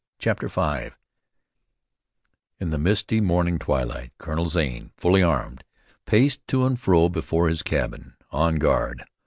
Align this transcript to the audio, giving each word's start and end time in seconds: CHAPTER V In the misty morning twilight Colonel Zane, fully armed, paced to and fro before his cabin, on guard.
CHAPTER 0.17 0.47
V 0.47 0.95
In 2.59 2.71
the 2.71 2.79
misty 2.79 3.21
morning 3.21 3.59
twilight 3.59 4.13
Colonel 4.17 4.47
Zane, 4.47 4.91
fully 4.97 5.21
armed, 5.21 5.63
paced 6.07 6.47
to 6.47 6.65
and 6.65 6.79
fro 6.79 7.07
before 7.07 7.47
his 7.49 7.61
cabin, 7.61 8.15
on 8.31 8.55
guard. 8.55 9.03